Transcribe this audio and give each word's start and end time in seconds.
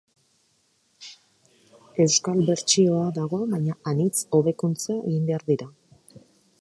Euskal 2.05 2.41
bertsioa 2.47 3.03
dago, 3.21 3.43
baina 3.55 3.77
anitz 3.93 4.25
hobekuntza 4.39 4.97
egin 4.99 5.29
behar 5.29 5.47
dira. 5.53 5.69